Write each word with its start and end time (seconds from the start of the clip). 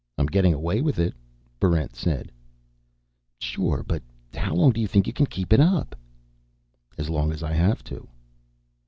"I'm 0.17 0.25
getting 0.25 0.51
away 0.51 0.81
with 0.81 0.97
it," 0.97 1.13
Barrent 1.59 1.95
said. 1.95 2.31
"Sure. 3.39 3.83
But 3.87 4.01
how 4.33 4.55
long 4.55 4.71
do 4.71 4.81
you 4.81 4.87
think 4.87 5.05
you 5.05 5.13
can 5.13 5.27
keep 5.27 5.53
it 5.53 5.59
up?" 5.59 5.95
"As 6.97 7.07
long 7.07 7.31
as 7.31 7.43
I 7.43 7.53
have 7.53 7.83
to." 7.83 8.09